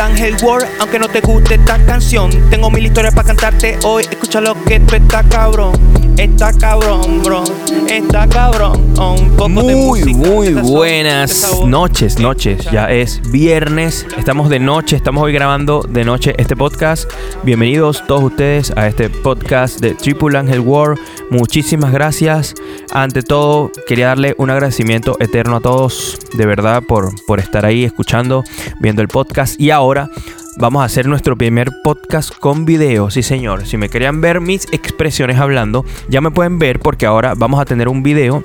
[0.00, 2.30] Angel World, aunque no te guste esta canción.
[2.50, 4.04] Tengo mil historias para cantarte hoy.
[4.10, 6.01] Escucha lo que tú está cabrón.
[6.18, 7.42] Está cabrón, bro.
[7.88, 8.80] Está cabrón.
[8.98, 12.70] Un poco muy, de música, muy de buenas noches, noches.
[12.70, 14.06] Ya es viernes.
[14.18, 14.96] Estamos de noche.
[14.96, 17.10] Estamos hoy grabando de noche este podcast.
[17.42, 21.00] Bienvenidos todos ustedes a este podcast de Triple Angel World.
[21.30, 22.54] Muchísimas gracias.
[22.92, 27.84] Ante todo, quería darle un agradecimiento eterno a todos, de verdad, por, por estar ahí
[27.84, 28.44] escuchando,
[28.80, 29.58] viendo el podcast.
[29.58, 30.10] Y ahora
[30.58, 33.10] vamos a hacer nuestro primer podcast con video.
[33.10, 33.66] Sí, señor.
[33.66, 37.64] Si me querían ver mis expresiones hablando, ya me pueden ver porque ahora vamos a
[37.64, 38.44] tener un video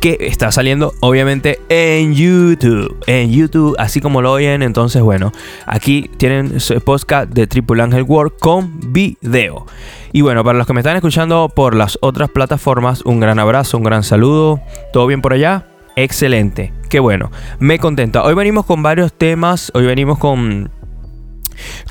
[0.00, 2.94] que está saliendo obviamente en YouTube.
[3.06, 4.62] En YouTube, así como lo oyen.
[4.62, 5.32] Entonces, bueno,
[5.64, 9.64] aquí tienen su podcast de Triple Angel World con video.
[10.12, 13.78] Y bueno, para los que me están escuchando por las otras plataformas, un gran abrazo,
[13.78, 14.60] un gran saludo.
[14.92, 15.66] ¿Todo bien por allá?
[15.96, 16.73] Excelente.
[16.94, 17.32] Qué bueno.
[17.58, 18.22] Me contenta.
[18.22, 19.72] Hoy venimos con varios temas.
[19.74, 20.70] Hoy venimos con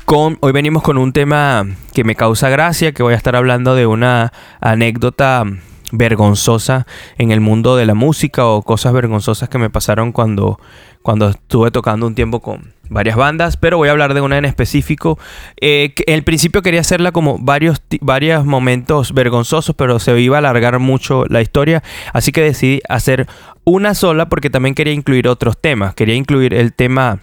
[0.06, 3.74] con, hoy venimos con un tema que me causa gracia, que voy a estar hablando
[3.74, 4.32] de una
[4.62, 5.44] anécdota
[5.92, 6.86] vergonzosa
[7.18, 10.58] en el mundo de la música o cosas vergonzosas que me pasaron cuando,
[11.04, 14.46] cuando estuve tocando un tiempo con varias bandas, pero voy a hablar de una en
[14.46, 15.18] específico.
[15.60, 20.38] Eh, que al principio quería hacerla como varios, varios momentos vergonzosos, pero se iba a
[20.38, 21.82] alargar mucho la historia,
[22.14, 23.26] así que decidí hacer
[23.64, 25.94] una sola porque también quería incluir otros temas.
[25.94, 27.18] Quería incluir el tema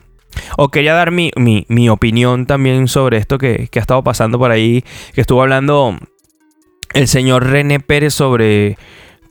[0.58, 4.52] o quería dar mi, mi- mi opinión también sobre esto que ha estado pasando por
[4.52, 4.84] ahí.
[5.16, 5.98] Que estuvo hablando
[6.94, 8.78] el señor René Pérez sobre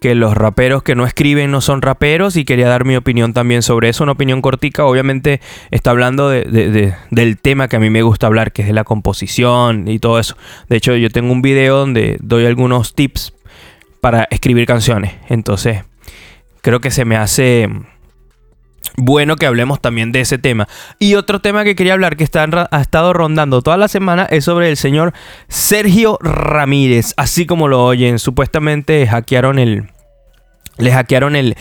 [0.00, 2.36] que los raperos que no escriben no son raperos.
[2.36, 4.02] Y quería dar mi opinión también sobre eso.
[4.02, 4.84] Una opinión cortica.
[4.86, 8.62] Obviamente está hablando de- de- de- del tema que a mí me gusta hablar, que
[8.62, 10.36] es de la composición y todo eso.
[10.68, 13.34] De hecho, yo tengo un video donde doy algunos tips
[14.00, 15.12] para escribir canciones.
[15.28, 15.84] Entonces,
[16.62, 17.68] creo que se me hace
[18.96, 20.68] bueno que hablemos también de ese tema.
[20.98, 24.44] Y otro tema que quería hablar que está ha estado rondando toda la semana es
[24.44, 25.12] sobre el señor
[25.48, 27.14] Sergio Ramírez.
[27.16, 29.90] Así como lo oyen, supuestamente hackearon el.
[30.78, 31.56] Le hackearon el.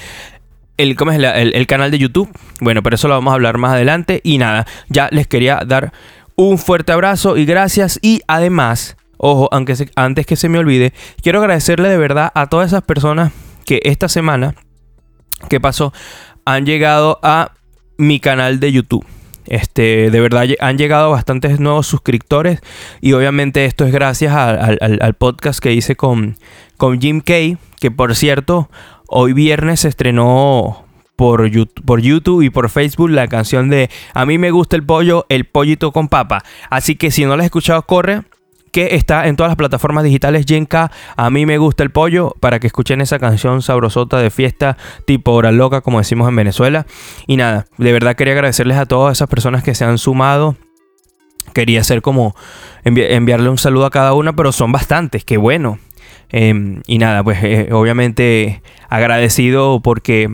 [0.77, 2.29] El, ¿cómo es el, el canal de YouTube.
[2.61, 4.21] Bueno, pero eso lo vamos a hablar más adelante.
[4.23, 5.91] Y nada, ya les quería dar
[6.35, 7.99] un fuerte abrazo y gracias.
[8.01, 12.47] Y además, ojo, aunque se- antes que se me olvide, quiero agradecerle de verdad a
[12.47, 13.33] todas esas personas
[13.65, 14.55] que esta semana
[15.49, 15.93] que pasó
[16.53, 17.51] han llegado a
[17.97, 19.05] mi canal de YouTube.
[19.45, 22.59] Este, de verdad han llegado bastantes nuevos suscriptores
[23.01, 26.37] y obviamente esto es gracias al- al podcast que hice con,
[26.77, 28.69] con Jim Kay, que por cierto,
[29.07, 34.25] hoy viernes se estrenó por YouTube, por YouTube y por Facebook la canción de A
[34.25, 36.43] mí me gusta el pollo, el pollito con papa.
[36.69, 38.21] Así que si no la has escuchado, corre,
[38.71, 42.59] que está en todas las plataformas digitales Yenka, a mí me gusta el pollo, para
[42.59, 46.85] que escuchen esa canción sabrosota de fiesta, tipo hora loca, como decimos en Venezuela.
[47.27, 50.55] Y nada, de verdad quería agradecerles a todas esas personas que se han sumado.
[51.53, 52.35] Quería hacer como
[52.85, 55.79] envi- enviarle un saludo a cada una, pero son bastantes, qué bueno.
[56.29, 60.29] Em, y nada, pues eh, obviamente agradecido porque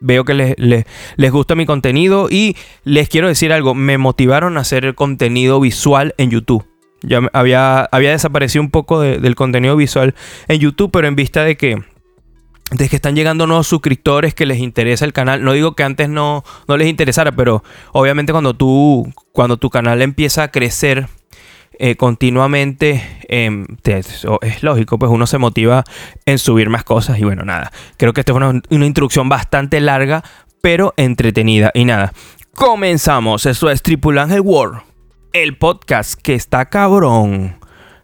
[0.00, 4.56] veo que les, les- les gusta mi contenido y les quiero decir algo, me motivaron
[4.56, 6.64] a hacer contenido visual en YouTube.
[7.02, 10.14] Ya había, había desaparecido un poco de- del contenido visual
[10.48, 11.82] en YouTube, pero en vista de que,
[12.72, 15.42] de que están llegando nuevos suscriptores que les interesa el canal.
[15.42, 20.02] No digo que antes no, no les interesara, pero obviamente cuando tú, cuando tu canal
[20.02, 21.08] empieza a crecer
[21.82, 23.02] eh, continuamente,
[23.82, 25.82] te- o- es lógico, pues uno se motiva
[26.26, 27.18] en subir más cosas.
[27.18, 27.72] Y bueno, nada.
[27.96, 30.22] Creo que esta fue una, una introducción bastante larga,
[30.60, 31.70] pero entretenida.
[31.72, 32.12] Y nada,
[32.54, 33.46] comenzamos.
[33.46, 34.82] Eso es Triple Angel World
[35.32, 37.56] el podcast que está cabrón.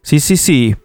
[0.03, 0.77] Sí, sí, sí.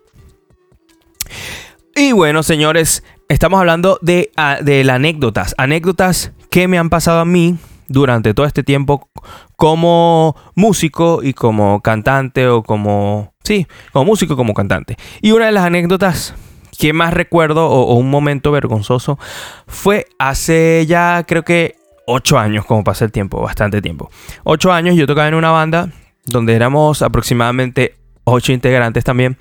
[1.95, 5.53] Y bueno, señores, estamos hablando de, ah, de anécdotas.
[5.57, 7.57] Anécdotas que me han pasado a mí
[7.87, 9.09] durante todo este tiempo
[9.55, 13.33] como músico y como cantante o como...
[13.43, 14.97] Sí, como músico y como cantante.
[15.21, 16.33] Y una de las anécdotas
[16.79, 19.19] que más recuerdo o, o un momento vergonzoso
[19.67, 21.75] fue hace ya creo que
[22.07, 24.09] ocho años, como pasa el tiempo, bastante tiempo.
[24.43, 25.89] Ocho años yo tocaba en una banda
[26.25, 29.37] donde éramos aproximadamente ocho integrantes también.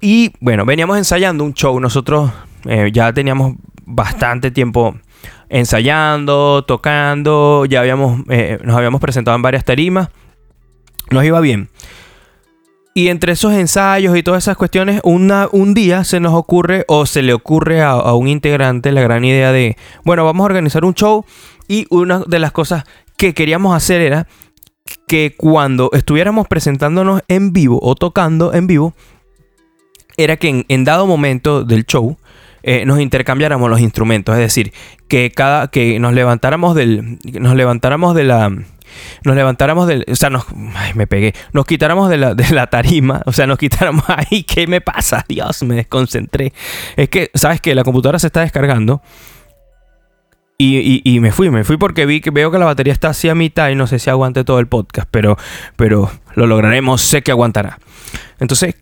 [0.00, 1.78] Y bueno, veníamos ensayando un show.
[1.80, 2.30] Nosotros
[2.64, 3.54] eh, ya teníamos
[3.84, 4.96] bastante tiempo
[5.48, 7.64] ensayando, tocando.
[7.66, 10.08] Ya habíamos, eh, nos habíamos presentado en varias tarimas.
[11.10, 11.68] Nos iba bien.
[12.94, 17.22] Y entre esos ensayos y todas esas cuestiones, un día se nos ocurre o se
[17.22, 21.24] le ocurre a un integrante la gran idea de, bueno, vamos a organizar un show.
[21.68, 22.84] Y una de las cosas
[23.16, 24.26] que queríamos hacer era
[25.06, 28.94] que cuando estuviéramos presentándonos en vivo o tocando en vivo,
[30.16, 32.16] era que en, dado momento del show
[32.62, 34.34] eh, nos intercambiáramos los instrumentos.
[34.34, 34.72] Es decir,
[35.06, 35.68] que cada.
[35.68, 37.18] que nos levantáramos del.
[37.24, 38.50] Nos levantáramos de la.
[38.50, 40.04] nos levantáramos del.
[40.10, 40.44] O sea, nos.
[40.74, 41.34] Ay, me pegué.
[41.52, 43.22] Nos quitáramos de la, de la tarima.
[43.26, 44.42] O sea, nos quitáramos ahí.
[44.42, 45.24] ¿Qué me pasa?
[45.28, 46.52] Dios, me desconcentré.
[46.96, 47.74] Es que, ¿sabes qué?
[47.74, 49.00] La computadora se está descargando.
[50.60, 53.36] Y, me fui, me fui porque vi que veo que la batería está así a
[53.36, 55.38] mitad y no sé si aguante todo el podcast, pero,
[55.76, 57.78] pero lo lograremos, sé que aguantará.
[58.40, 58.74] Entonces,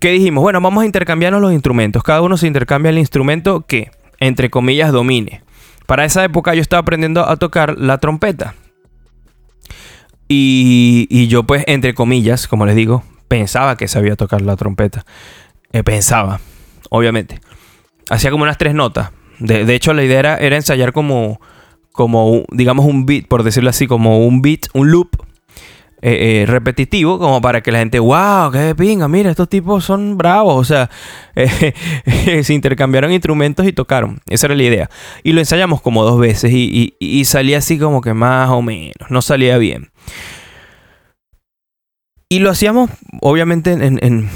[0.00, 0.40] ¿qué dijimos?
[0.40, 2.02] Bueno, vamos a intercambiarnos los instrumentos.
[2.02, 3.90] Cada uno se intercambia el instrumento que,
[4.20, 5.42] entre comillas, domine.
[5.86, 8.54] Para esa época yo estaba aprendiendo a tocar la trompeta.
[10.28, 15.04] Y, yo pues, entre comillas, como les digo, pensaba que sabía tocar la trompeta.
[15.72, 16.40] Eh, pensaba,
[16.88, 17.40] obviamente.
[18.08, 19.10] Hacía como unas tres notas.
[19.38, 21.40] De, hecho, la idea era, ensayar como,
[21.92, 25.10] como, digamos, un beat, por decirlo así, como un beat, un loop
[26.00, 30.16] eh, eh, repetitivo, como para que la gente, wow, qué pinga, mira, estos tipos son
[30.16, 30.54] bravos.
[30.54, 30.90] O sea,
[32.42, 34.20] se intercambiaron instrumentos y tocaron.
[34.28, 34.90] Esa era la idea.
[35.22, 39.10] Y lo ensayamos como dos veces y, y salía así como que más o menos,
[39.10, 39.90] no salía bien.
[42.30, 42.90] Y lo hacíamos,
[43.22, 44.28] obviamente, en,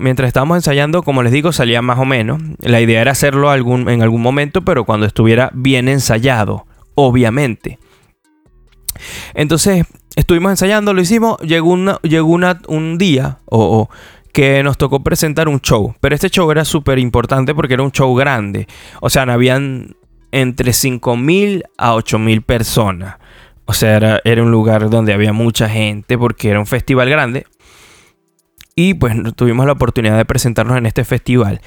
[0.00, 2.40] mientras estábamos ensayando, como les digo, salía más o menos.
[2.60, 7.78] La idea era hacerlo algún, en algún momento, pero cuando estuviera bien ensayado, obviamente.
[9.34, 9.84] Entonces,
[10.16, 13.88] estuvimos ensayando, lo hicimos, llegó, un día o,
[14.32, 15.94] que nos tocó presentar un show.
[16.00, 18.66] Pero este show era súper importante porque era un show grande.
[19.00, 19.96] O sea, habían
[20.30, 23.16] entre 5.000 a 8.000 personas.
[23.64, 27.46] O sea, era, un lugar donde había mucha gente porque era un festival grande.
[28.74, 31.60] Y pues tuvimos la oportunidad de presentarnos en este festival.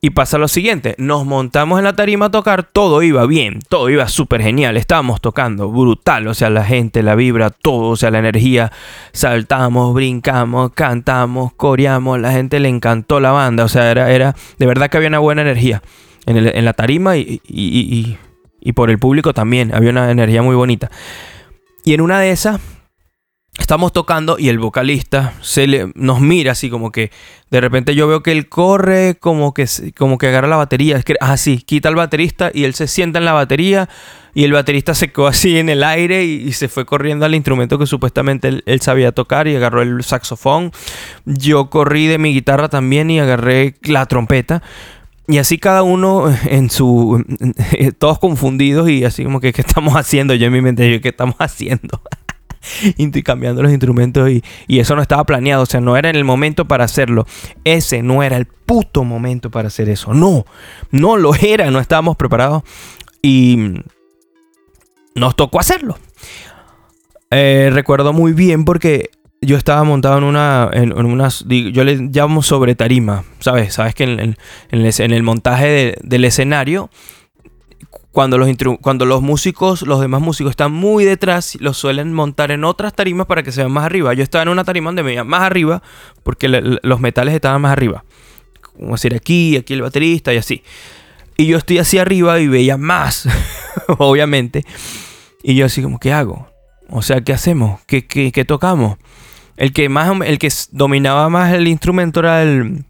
[0.00, 3.90] Y pasa lo siguiente, nos montamos en la tarima a tocar, todo iba bien, todo
[3.90, 8.12] iba súper genial, estábamos tocando brutal, o sea, la gente, la vibra, todo, o sea,
[8.12, 8.70] la energía,
[9.10, 14.66] saltamos, brincamos, cantamos, coreamos, la gente le encantó la banda, o sea, era, era de
[14.66, 15.82] verdad que había una buena energía
[16.26, 17.40] en, la tarima y,
[18.60, 19.74] y por el público también.
[19.74, 20.90] Había una energía muy bonita.
[21.84, 22.60] Y en una de esas,
[23.58, 27.10] estamos tocando y el vocalista se le, nos mira así como que
[27.50, 29.66] de repente yo veo que él corre como que,
[29.96, 30.96] como que agarra la batería.
[30.96, 33.88] Es que, ah, sí, quita al baterista y él se sienta en la batería
[34.34, 37.78] y el baterista se quedó así en el aire y, se fue corriendo al instrumento
[37.78, 40.72] que supuestamente él, él, sabía tocar y agarró el saxofón.
[41.24, 44.62] Yo corrí de mi guitarra también y agarré la trompeta.
[45.26, 47.24] Y así cada uno en su...
[47.98, 50.34] Todos confundidos y así como que ¿qué estamos haciendo?
[50.34, 52.00] Yo en mi mente, yo ¿qué estamos haciendo?
[52.96, 55.62] Intercambiando los instrumentos y, y, eso no estaba planeado.
[55.62, 57.26] O sea, no era en el momento para hacerlo.
[57.64, 60.14] Ese no era el puto momento para hacer eso.
[60.14, 60.44] No,
[60.90, 61.70] no lo era.
[61.70, 62.62] No estábamos preparados.
[63.22, 63.74] Y
[65.14, 65.98] nos tocó hacerlo.
[67.30, 69.10] Eh, recuerdo muy bien porque
[69.40, 70.92] yo estaba montado en una, en,
[71.72, 73.74] yo le llamo sobre tarima, ¿sabes?
[73.74, 74.36] Sabes que en,
[74.70, 76.90] el, montaje del escenario,
[78.12, 78.48] cuando los,
[78.80, 83.26] cuando los músicos, los demás músicos están muy detrás, los suelen montar en otras tarimas
[83.26, 84.14] para que se vean más arriba.
[84.14, 85.82] Yo estaba en una tarima donde me veía más arriba,
[86.22, 88.04] porque los metales estaban más arriba.
[88.62, 90.62] Como decir, aquí, aquí el baterista y así.
[91.36, 93.28] Y yo estoy así arriba y veía más,
[93.98, 94.64] obviamente.
[95.42, 96.48] Y yo así como, ¿qué hago?
[96.90, 97.80] O sea, ¿qué hacemos?
[97.86, 98.98] ¿Qué, qué, qué tocamos?
[99.56, 102.84] El que más el que dominaba más el instrumento era el,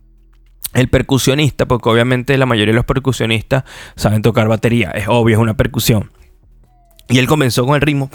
[0.88, 3.64] percusionista, porque obviamente la mayoría de los percusionistas
[3.96, 6.10] saben tocar batería, es obvio, es una percusión.
[7.08, 8.10] Y él comenzó con el ritmo,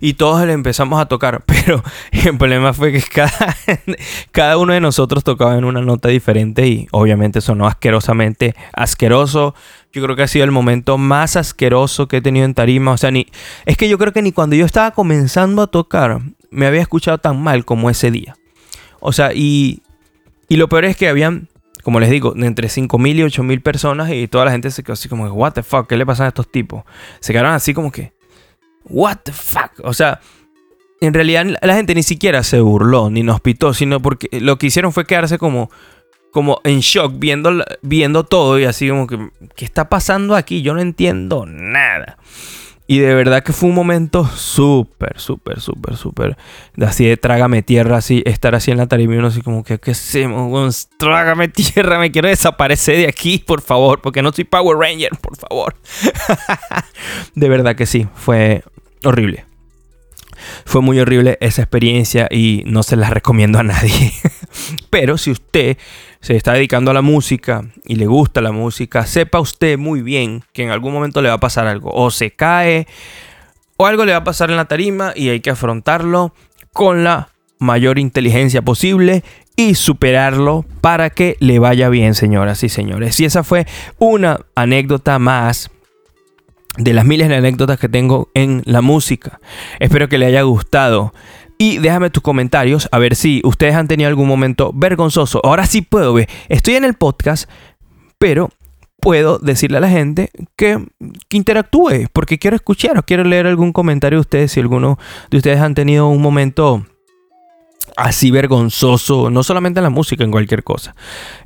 [0.00, 3.56] y todos le empezamos a tocar, pero el problema fue que cada,
[4.32, 9.54] cada uno de nosotros tocaba en una nota diferente y obviamente sonó asquerosamente asqueroso.
[9.92, 12.92] Yo creo que ha sido el momento más asqueroso que he tenido en tarima.
[12.92, 13.26] O sea, ni.
[13.66, 17.18] Es que yo creo que ni cuando yo estaba comenzando a tocar me había escuchado
[17.18, 18.36] tan mal como ese día.
[19.00, 19.82] O sea, y,
[20.50, 21.46] y lo peor es que habían,
[21.84, 25.08] como les digo, entre 5.000 y 8.000 personas y toda la gente se quedó así
[25.08, 26.82] como, what the fuck, ¿qué le pasa a estos tipos?
[27.20, 28.12] Se quedaron así como que,
[28.84, 29.70] what the fuck.
[29.84, 30.20] O sea,
[31.00, 34.66] en realidad la gente ni siquiera se burló ni nos pitó, sino porque lo que
[34.66, 35.70] hicieron fue quedarse como,
[36.32, 40.62] como en shock viendo, viendo todo y así como que, ¿qué está pasando aquí?
[40.62, 42.18] Yo no entiendo nada.
[42.90, 46.36] Y de verdad que fue un momento súper, súper, súper, súper.
[46.84, 49.78] Así de trágame tierra, así, estar así en la tarima y uno así como que,
[49.78, 50.88] ¿qué hacemos?
[50.98, 55.36] Trágame tierra, me quiero desaparecer de aquí, por favor, porque no soy Power Ranger, por
[55.36, 55.76] favor.
[57.36, 58.64] de verdad que sí, fue
[59.04, 59.44] horrible.
[60.64, 64.12] Fue muy horrible esa experiencia y no se la recomiendo a nadie.
[64.90, 65.78] Pero si usted
[66.20, 70.42] se está dedicando a la música y le gusta la música, sepa usted muy bien
[70.52, 71.90] que en algún momento le va a pasar algo.
[71.92, 72.86] O se cae
[73.76, 76.34] o algo le va a pasar en la tarima y hay que afrontarlo
[76.72, 79.22] con la mayor inteligencia posible
[79.56, 83.18] y superarlo para que le vaya bien, señoras y señores.
[83.20, 83.66] Y esa fue
[83.98, 85.70] una anécdota más
[86.76, 89.40] de las miles de anécdotas que tengo en la música.
[89.78, 91.12] Espero que le haya gustado.
[91.62, 95.42] Y déjame tus comentarios a ver si ustedes han tenido algún momento vergonzoso.
[95.44, 96.26] Ahora sí puedo ver.
[96.48, 97.50] Estoy en el podcast,
[98.18, 98.48] pero
[98.98, 100.82] puedo decirle a la gente que,
[101.28, 104.98] interactúe, porque quiero escuchar o quiero leer algún comentario de ustedes si alguno
[105.30, 106.86] de ustedes han tenido un momento
[107.94, 110.94] así vergonzoso, no solamente en la música, en cualquier cosa.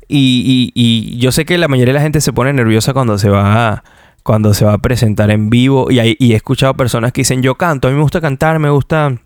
[0.07, 3.69] Y, yo sé que la mayoría de la gente se pone nerviosa cuando se va
[3.69, 3.85] a,
[4.23, 7.57] cuando se va a presentar en vivo y, y he escuchado personas que dicen yo
[7.57, 9.19] canto, a mí me gusta cantar, me gusta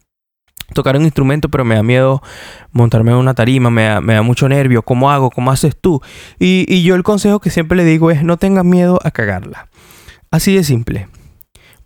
[0.74, 2.22] tocar un instrumento, pero me da miedo
[2.72, 5.30] montarme en una tarima, me da, mucho nervio, ¿cómo hago?
[5.30, 6.00] ¿Cómo haces tú?
[6.38, 9.68] Y, y, yo el consejo que siempre le digo es no tengas miedo a cagarla.
[10.30, 11.08] Así de simple.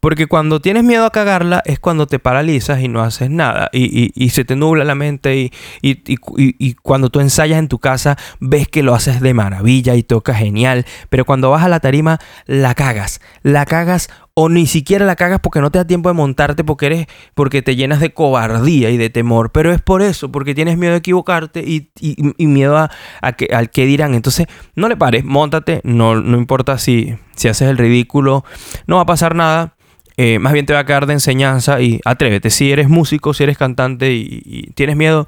[0.02, 3.70] Porque cuando tienes miedo a cagarla es cuando te paralizas y no haces nada.
[3.72, 5.52] Y, se te nubla la mente.
[5.80, 10.34] Y, cuando tú ensayas en tu casa, ves que lo haces de maravilla y toca
[10.34, 10.86] genial.
[11.08, 13.20] Pero cuando vas a la tarima, la cagas.
[13.42, 16.86] La cagas o ni siquiera la cagas porque no te da tiempo de montarte porque
[16.86, 20.78] eres porque te llenas de cobardía y de temor pero es por eso porque tienes
[20.78, 21.90] miedo de equivocarte y,
[22.38, 27.16] miedo a, que, al que dirán entonces no le pares montate no, no importa si,
[27.36, 28.44] si haces el ridículo
[28.86, 29.74] no va a pasar nada
[30.16, 32.50] eh, más bien te va a quedar de enseñanza y atrévete.
[32.50, 35.26] Si eres músico, si eres cantante y, tienes miedo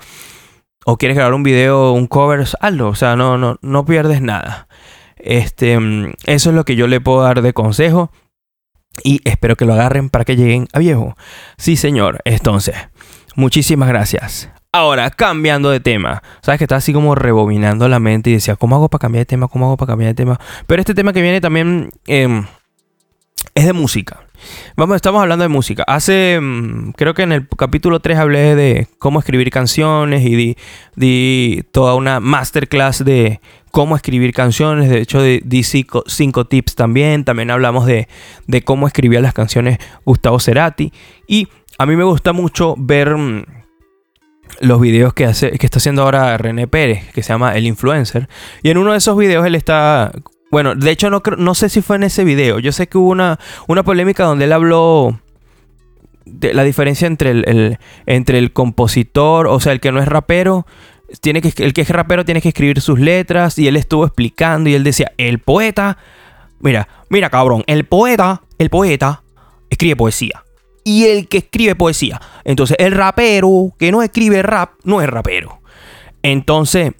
[0.85, 2.89] o quieres grabar un video, un cover, hazlo.
[2.89, 4.69] O sea, no, no, no pierdes nada.
[5.17, 8.11] Este, mm, eso es lo que yo le puedo dar de consejo.
[9.03, 11.17] Y espero que lo agarren para que lleguen a viejo.
[11.57, 12.21] Sí, señor.
[12.25, 12.77] Entonces,
[13.35, 14.51] muchísimas gracias.
[14.73, 16.23] Ahora, cambiando de tema.
[16.43, 19.27] Sabes que estaba así como rebobinando la mente y decía, ¿cómo hago para cambiar de
[19.27, 19.49] tema?
[19.49, 20.41] ¿Cómo hago para cambiar de tema?
[20.67, 22.45] Pero este tema que viene también em,
[23.55, 24.24] es de música.
[24.77, 25.85] Vamos, estamos hablando de música.
[25.87, 30.57] Hace, mm, creo que en el capítulo 3 hablé de cómo escribir canciones y
[30.97, 34.89] di, toda una masterclass de cómo escribir canciones.
[34.89, 37.25] De hecho, di cinco, tips también.
[37.25, 38.09] También hablamos de,
[38.65, 40.93] cómo escribía las canciones Gustavo Cerati.
[41.27, 41.49] Y
[41.79, 43.45] a mí me gusta mucho ver mm,
[44.61, 48.29] los videos que, hace, que está haciendo ahora René Pérez, que se llama El Influencer.
[48.63, 50.13] Y en uno de esos videos él está
[50.55, 52.61] bueno, de hecho no, no sé si fue en ese video.
[52.61, 55.19] Yo sé que hubo una, una polémica donde él habló
[56.27, 60.65] de la diferencia entre el, entre el compositor, o sea, el que no es rapero,
[61.21, 64.71] tiene que, el que es rapero tiene que escribir sus letras y él estuvo explicando
[64.71, 65.99] y él decía, el poeta,
[66.61, 69.25] mira, mira cabrón, el poeta, el poeta
[69.71, 70.45] escribe poesía.
[70.85, 72.21] Y el que escribe poesía.
[72.45, 75.59] Entonces, el rapero que no escribe rap no es rapero.
[76.23, 76.93] Entonces,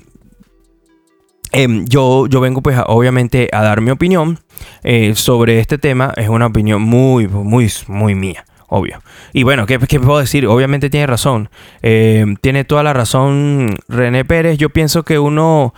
[1.57, 4.41] Em, yo, yo vengo pues obviamente a dar mi opinión
[4.83, 6.13] eh, sobre este tema.
[6.17, 8.45] Es una opinión muy, muy, muy mía.
[8.67, 9.01] Obvio.
[9.33, 10.49] Y bueno, ¿qué, puedo decir?
[10.49, 11.49] Obviamente tiene razón.
[11.81, 14.59] Em, tiene toda la razón René Pérez.
[14.59, 15.75] Yo pienso que uno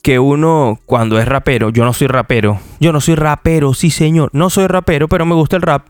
[0.00, 4.30] que uno cuando es rapero, yo no soy rapero, yo no soy rapero, sí señor,
[4.32, 5.84] no soy rapero, pero me gusta el rap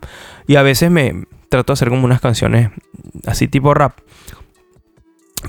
[0.49, 2.71] y a veces me trato de hacer como unas canciones
[3.27, 3.93] así tipo rap.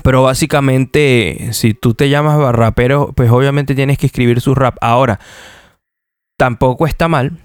[0.02, 4.76] Pero básicamente, si tú te llamas rapero, pues obviamente tienes que escribir su rap.
[4.80, 5.20] Ahora,
[6.36, 7.38] tampoco está mal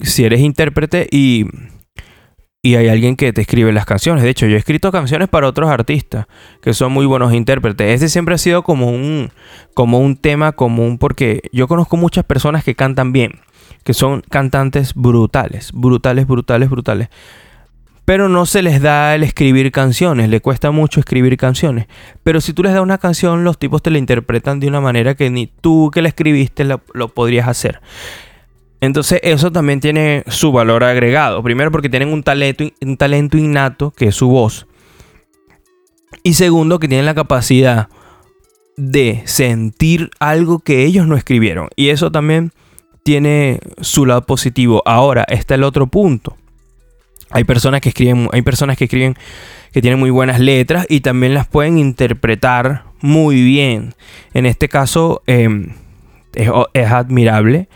[0.00, 1.46] si eres intérprete y,
[2.62, 4.24] y hay alguien que te escribe las canciones.
[4.24, 6.26] De hecho, yo he escrito canciones para otros artistas
[6.62, 7.94] que son muy buenos intérpretes.
[7.94, 9.30] Este siempre ha sido como un,
[9.74, 13.40] como un tema común porque yo conozco muchas personas que cantan bien,
[13.84, 17.08] que son cantantes brutales, brutales, brutales, brutales
[18.04, 21.86] pero no se les da el escribir canciones, le cuesta mucho escribir canciones.
[22.22, 25.14] Pero si tú les das una canción, los tipos te la interpretan de una manera
[25.14, 27.80] que ni tú que la escribiste lo, podrías hacer.
[28.80, 31.42] Entonces eso también tiene su valor agregado.
[31.42, 34.66] Primero porque tienen un talento, un talento innato, que es su voz.
[36.24, 37.88] Y segundo que tienen la capacidad
[38.76, 41.68] de sentir algo que ellos no escribieron.
[41.76, 42.52] Y eso también
[43.04, 44.82] tiene su lado positivo.
[44.84, 46.36] Ahora está el otro punto.
[47.32, 49.16] Hay personas que escriben, hay personas que escriben
[49.72, 53.94] que tienen muy buenas letras y también las pueden interpretar muy bien.
[54.34, 55.74] En este caso em,
[56.34, 57.68] es, admirable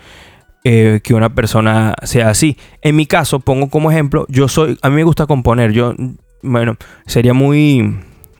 [0.63, 2.57] eh, que una persona sea así.
[2.81, 5.71] En mi caso, pongo como ejemplo, yo soy, a mí me gusta componer.
[5.71, 5.95] Yo,
[6.43, 7.97] bueno, sería muy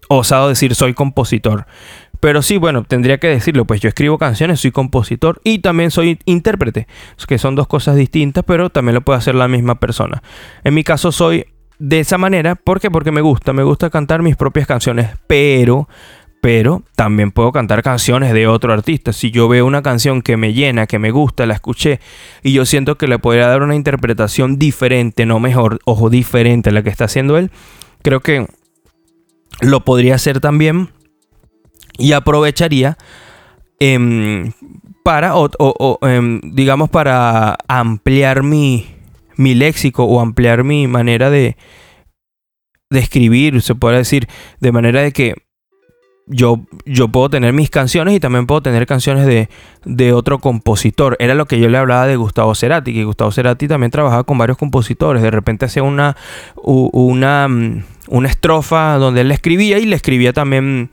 [0.07, 1.65] osado decir soy compositor.
[2.19, 6.19] Pero sí, bueno, tendría que decirlo, pues yo escribo canciones, soy compositor y también soy
[6.25, 6.87] intérprete,
[7.27, 10.23] que son dos cosas distintas, pero también lo puede hacer la misma persona.
[10.63, 11.45] En mi caso soy
[11.79, 12.89] de esa manera, ¿por qué?
[12.89, 15.87] Porque me gusta, me gusta cantar mis propias canciones, pero
[16.39, 19.11] pero también puedo cantar canciones de otro artista.
[19.11, 21.99] Si yo veo una canción que me llena, que me gusta, la escuché
[22.43, 26.73] y yo siento que le podría dar una interpretación diferente, no mejor, ojo, diferente a
[26.73, 27.51] la que está haciendo él,
[28.01, 28.47] creo que
[29.61, 30.89] lo podría hacer también
[31.97, 32.97] y aprovecharía
[33.79, 34.51] em,
[35.03, 35.33] para,
[36.01, 38.87] em, digamos, para ampliar mi,
[39.35, 41.57] mi léxico o ampliar mi manera de,
[42.89, 44.27] de escribir, se puede decir,
[44.59, 45.35] de manera de que
[46.27, 49.49] yo, yo puedo tener mis canciones y también puedo tener canciones de,
[49.85, 51.15] de, otro compositor.
[51.19, 54.37] Era lo que yo le hablaba de Gustavo Cerati, que Gustavo Cerati también trabajaba con
[54.37, 55.23] varios compositores.
[55.23, 56.17] De repente hacía una,
[56.55, 60.89] una, mm, una estrofa donde él escribía y le escribía también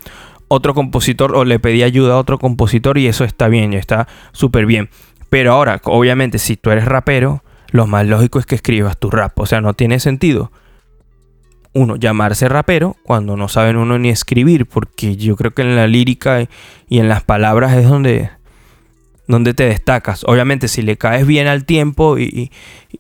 [0.55, 4.67] otro compositor o le pedía ayuda a otro compositor y eso está bien, está súper
[4.67, 4.89] bien.
[5.31, 9.39] Pero ahora, obviamente, si tú eres rapero, lo más lógico es que escribas tu rap.
[9.39, 10.51] O sea, no tiene sentido
[11.75, 15.87] uno, llamarse rapero cuando no saben uno ni escribir, porque yo creo que en la
[15.87, 16.49] lírica
[16.89, 18.31] y en las palabras es donde,
[19.27, 20.25] donde te destacas.
[20.25, 22.51] Obviamente, si le caes bien al tiempo y,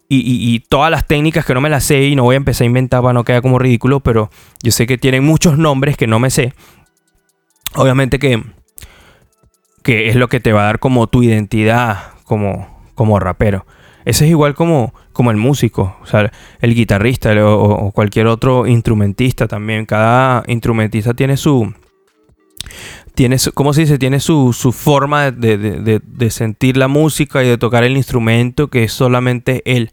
[0.08, 2.66] y, todas las técnicas que no me las sé y no voy a empezar a
[2.66, 4.30] inventar para no quedar como ridículo, pero
[4.62, 6.52] yo sé que tienen muchos nombres que no me sé.
[7.76, 8.42] Obviamente que,
[9.82, 13.66] que es lo que te va a dar como tu identidad como, como rapero.
[14.04, 19.48] Ese es igual como, como el músico, o sea, el guitarrista o, cualquier otro instrumentista
[19.48, 19.86] también.
[19.86, 21.72] Cada instrumentista tiene su.
[23.14, 23.98] Tiene su, ¿Cómo se dice?
[23.98, 26.00] Tiene su, forma de,
[26.30, 29.92] sentir la música y de tocar el instrumento que es solamente él.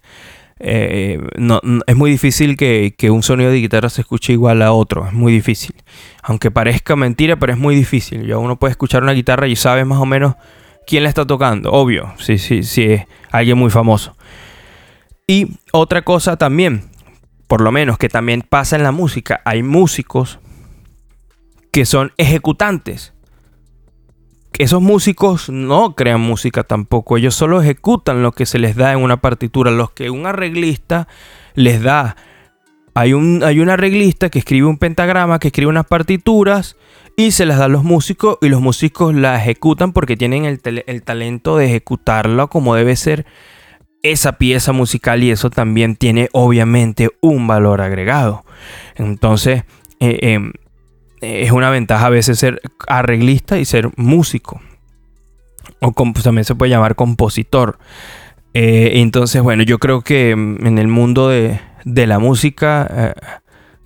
[0.64, 4.72] Eh, no, es muy difícil que, que, un sonido de guitarra se escuche igual a
[4.72, 5.76] otro, es muy difícil.
[6.22, 8.28] Aunque parezca mentira, pero es muy difícil.
[8.28, 10.36] Ya uno puede escuchar una guitarra y sabe más o menos
[10.86, 14.16] quién la está tocando, obvio, sí, sí, sí, es alguien muy famoso.
[15.28, 16.90] Y otra cosa también,
[17.48, 20.40] por lo menos que también pasa en la música, hay músicos
[21.72, 23.14] que son ejecutantes.
[24.58, 29.00] Esos músicos no crean música tampoco, ellos solo ejecutan lo que se les da en
[29.00, 31.08] una partitura, los que un arreglista
[31.56, 32.16] les da.
[32.94, 36.76] Hay un, hay un arreglista que escribe un pentagrama, que escribe unas partituras
[37.16, 40.60] y se las da a los músicos y los músicos la ejecutan porque tienen el,
[41.04, 43.26] talento de ejecutarla como debe ser
[44.04, 48.44] esa pieza musical y eso también tiene obviamente un valor agregado.
[48.96, 49.64] Entonces,
[50.00, 50.54] eh, em,
[51.22, 54.60] es una ventaja a veces ser arreglista y ser músico.
[55.80, 57.78] O también se puede llamar compositor.
[58.54, 63.14] Eh, entonces, bueno, yo creo que em, en el mundo de, la música eh,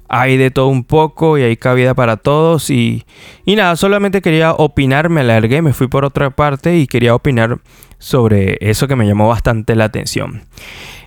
[0.10, 2.70] hay de todo un poco y hay cabida para todos.
[2.70, 3.06] Y,
[3.46, 7.60] y nada, solamente quería opinar, me alargué, me fui por otra parte y quería opinar
[7.98, 10.44] sobre eso que me llamó bastante la atención.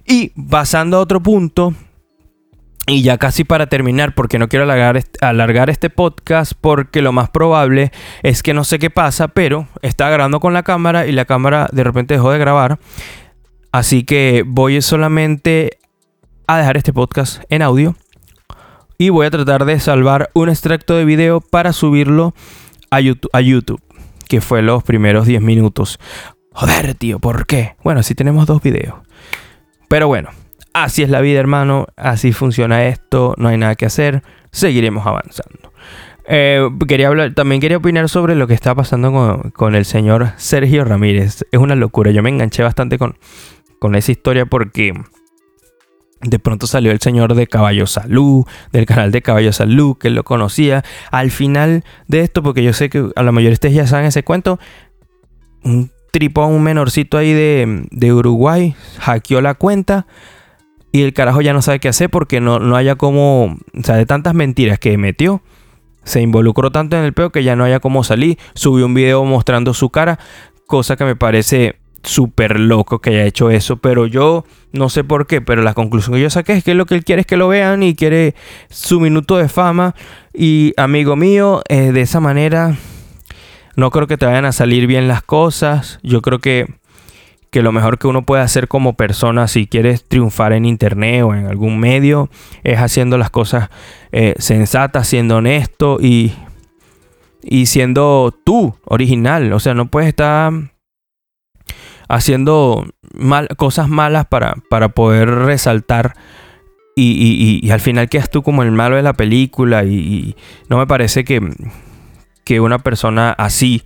[0.06, 1.74] Y pasando a otro punto,
[2.88, 7.92] y ya casi para terminar, porque no quiero alargar, este podcast, porque lo más probable
[8.22, 11.68] es que no sé qué pasa, pero estaba grabando con la cámara y la cámara
[11.70, 12.78] de repente dejó de grabar.
[13.72, 15.78] Así que voy solamente
[16.46, 17.94] a dejar este podcast en audio
[18.96, 22.34] y voy a tratar de salvar un extracto de video para subirlo
[22.90, 23.00] a
[23.42, 23.82] YouTube,
[24.28, 26.00] que fue los primeros 10 minutos.
[26.52, 27.76] Joder, tío, ¿por qué?
[27.84, 28.94] Bueno, si tenemos dos videos.
[29.88, 30.30] Pero bueno,
[30.84, 35.72] así es la vida, hermano, así funciona esto, no hay nada que hacer, seguiremos avanzando.
[36.26, 40.32] Eh, quería hablar, también quería opinar sobre lo que está pasando con, con, el señor
[40.36, 41.44] Sergio Ramírez.
[41.50, 43.16] Es una locura, yo me enganché bastante con,
[43.78, 44.92] con esa historia porque
[46.20, 50.24] de pronto salió el señor de Caballo Salud, del canal de Caballo Salud, que lo
[50.24, 50.84] conocía.
[51.10, 54.06] Al final de esto, porque yo sé que a la mayoría de ustedes ya saben
[54.06, 54.58] ese cuento,
[55.62, 60.06] un tripón, un menorcito ahí de, de, Uruguay, hackeó la cuenta
[60.92, 63.96] y el carajo ya no sabe qué hacer porque no, no haya como, o sea,
[63.96, 65.42] de tantas mentiras que metió,
[66.04, 68.38] se involucró tanto en el peo que ya no haya como salir.
[68.54, 70.18] Subió un video mostrando su cara,
[70.66, 75.26] cosa que me parece súper loco que haya hecho eso, pero yo no sé por
[75.26, 77.36] qué, pero la conclusión que yo saqué es que lo que él quiere es que
[77.36, 78.34] lo vean y quiere
[78.70, 79.94] su minuto de fama.
[80.32, 82.76] Y amigo mío, eh, de esa manera
[83.76, 85.98] no creo que te vayan a salir bien las cosas.
[86.02, 86.66] Yo creo que,
[87.50, 91.34] que lo mejor que uno puede hacer como persona si quieres triunfar en internet o
[91.34, 92.28] en algún medio
[92.62, 93.70] es haciendo las cosas
[94.12, 96.34] eh, sensatas, siendo honesto y,
[97.42, 99.52] y siendo tú original.
[99.52, 100.52] O sea, no puedes estar
[102.08, 106.14] haciendo mal, cosas malas para, para poder resaltar.
[107.00, 109.84] Y, al final quedas tú como el malo de la película.
[109.84, 110.36] Y,
[110.68, 111.40] no me parece que,
[112.44, 113.84] que una persona así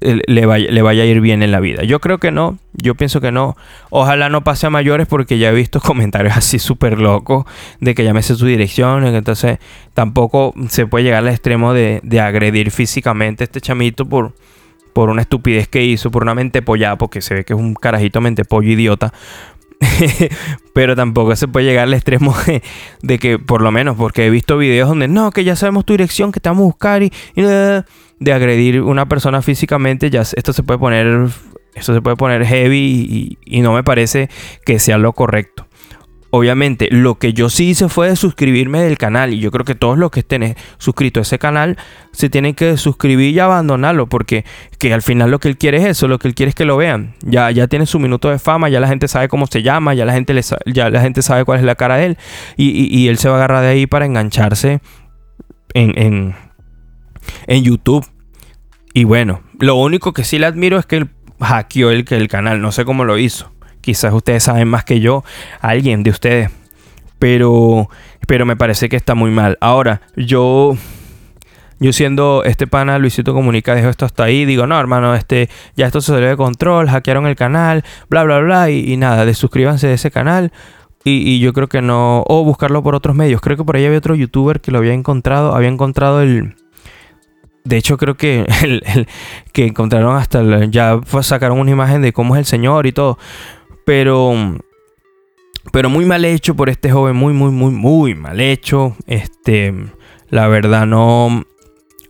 [0.00, 1.82] le vaya, le vaya a ir bien en la vida.
[1.84, 3.56] Yo creo que no, yo pienso que no.
[3.90, 7.44] Ojalá no pase a mayores porque ya he visto comentarios así súper locos
[7.80, 9.06] de que llamese su dirección.
[9.06, 9.58] Entonces
[9.94, 14.34] tampoco se puede llegar al extremo de, de agredir físicamente a este chamito por,
[14.92, 17.74] por una estupidez que hizo, por una mente pollada, porque se ve que es un
[17.74, 19.12] carajito mente pollo idiota.
[20.72, 22.34] pero tampoco se puede llegar al extremo
[23.02, 25.92] de, que, por lo menos, porque he visto videos donde no, que ya sabemos tu
[25.92, 30.62] dirección, que te vamos a buscar y, de agredir una persona físicamente, ya esto se
[30.62, 31.28] puede poner,
[31.74, 34.30] esto se puede poner heavy y no me parece
[34.64, 35.65] que sea lo correcto.
[36.30, 39.32] Obviamente, lo que yo sí hice fue suscribirme del canal.
[39.32, 41.78] Y yo creo que todos los que estén suscritos a ese canal
[42.12, 44.08] se tienen que suscribir y abandonarlo.
[44.08, 44.44] Porque
[44.78, 46.08] que al final lo que él quiere es eso.
[46.08, 47.14] Lo que él quiere es que lo vean.
[47.22, 48.68] Ya, ya tiene su minuto de fama.
[48.68, 49.94] Ya la gente sabe cómo se llama.
[49.94, 52.18] Ya la gente, le, ya la gente sabe cuál es la cara de él.
[52.56, 54.80] Y, él se va a agarrar de ahí para engancharse
[55.74, 56.34] en, en,
[57.46, 58.06] en YouTube.
[58.92, 61.10] Y bueno, lo único que sí le admiro es que él
[61.40, 62.60] hackeó el, el canal.
[62.60, 63.55] No sé cómo lo hizo.
[63.86, 65.22] Quizás ustedes saben más que yo,
[65.60, 66.50] alguien de ustedes.
[67.20, 67.88] Pero,
[68.26, 69.58] pero me parece que está muy mal.
[69.60, 70.76] Ahora, yo
[71.78, 75.86] yo siendo este pana Luisito Comunica dejo esto hasta ahí, digo, no, hermano, este, ya
[75.86, 79.86] esto se salió de control, hackearon el canal, bla, bla, bla, y, nada, de suscríbanse
[79.86, 80.50] de ese canal.
[81.04, 83.40] Y, yo creo que no, o buscarlo por otros medios.
[83.40, 86.56] Creo que por ahí había otro youtuber que lo había encontrado, había encontrado el...
[87.62, 89.06] De hecho, creo que el,
[89.52, 93.18] que encontraron hasta, ya sacaron una imagen de cómo es el señor y todo.
[93.86, 94.34] Pero,
[95.72, 98.96] pero muy mal hecho por este joven, muy, muy, muy, muy mal hecho.
[99.06, 99.72] Este,
[100.28, 101.44] la verdad no,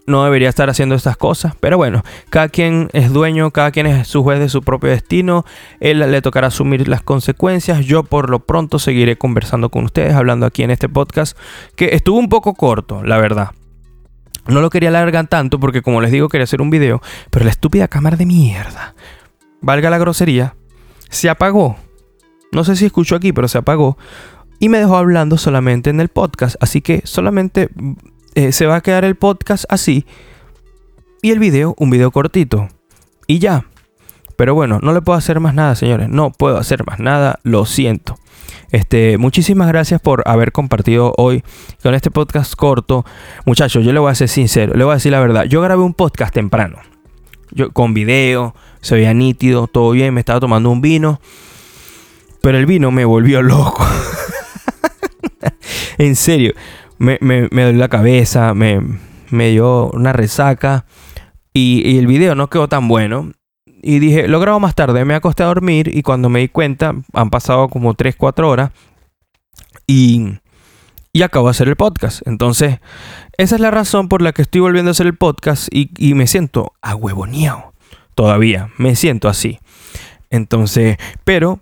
[0.06, 1.54] no debería estar haciendo estas cosas.
[1.60, 5.44] Pero bueno, cada quien es dueño, cada quien es su juez de su propio destino.
[5.78, 7.84] Él le tocará asumir las consecuencias.
[7.84, 11.36] Yo por lo pronto seguiré conversando con ustedes, hablando aquí en este podcast,
[11.76, 13.50] que estuvo un poco corto, la verdad.
[14.46, 17.50] No lo quería alargar tanto porque como les digo quería hacer un video, pero la
[17.50, 18.94] estúpida cámara de mierda,
[19.60, 20.54] valga la grosería,
[21.10, 21.76] se apagó.
[22.52, 23.98] No sé si escuchó aquí, pero se apagó.
[24.58, 26.56] Y me dejó hablando solamente en el podcast.
[26.60, 27.68] Así que solamente
[28.34, 30.06] eh, se va a quedar el podcast así.
[31.22, 32.68] Y el video, un video cortito.
[33.26, 33.66] Y ya.
[34.36, 36.08] Pero bueno, no le puedo hacer más nada, señores.
[36.08, 37.40] No puedo hacer más nada.
[37.42, 38.16] Lo siento.
[38.70, 41.42] Este, muchísimas gracias por haber compartido hoy
[41.82, 43.04] con este podcast corto.
[43.44, 45.44] Muchachos, yo le voy a ser sincero, le voy a decir la verdad.
[45.44, 46.78] Yo grabé un podcast temprano.
[47.56, 51.22] Yo, con video, se veía nítido, todo bien, me estaba tomando un vino.
[52.42, 53.82] Pero el vino me volvió loco.
[55.98, 56.52] en serio,
[56.98, 58.82] me, me, me la cabeza, me,
[59.30, 60.84] me dio una resaca.
[61.54, 63.32] Y, el video no quedó tan bueno.
[63.64, 66.94] Y dije, lo grabo más tarde, me acosté a dormir y cuando me di cuenta,
[67.14, 68.70] han pasado como 3, 4 horas.
[69.86, 70.40] Y,
[71.14, 72.20] y acabo de hacer el podcast.
[72.26, 72.80] Entonces,
[73.38, 76.26] esa es la razón por la que estoy volviendo a hacer el podcast y, me
[76.26, 77.74] siento ahuevoneado
[78.14, 78.70] todavía.
[78.78, 79.58] Me siento así.
[80.30, 81.60] Entonces, pero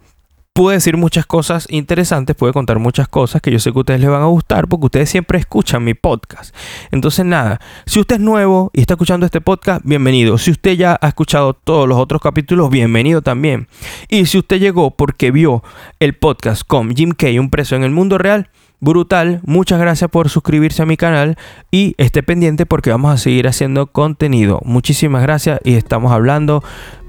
[0.53, 4.01] pude decir muchas cosas interesantes, pude contar muchas cosas que yo sé que a ustedes
[4.01, 6.55] les van a gustar porque ustedes siempre escuchan mi podcast.
[6.93, 10.39] Entonces, nada, si usted es nuevo y está escuchando este podcast, bienvenido.
[10.39, 13.67] Si usted ya ha escuchado todos los otros capítulos, bienvenido también.
[14.09, 15.65] Y si usted llegó porque vio
[15.99, 18.49] el podcast con Jim Kay, un preso en el mundo real,
[18.85, 19.41] brutal.
[19.45, 21.37] Muchas gracias por suscribirse a mi canal
[21.71, 24.61] y esté pendiente porque vamos a seguir haciendo contenido.
[24.65, 26.63] Muchísimas gracias y estamos hablando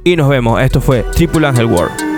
[0.03, 0.61] y nos vemos.
[0.61, 2.14] Esto fue Triple Angel World.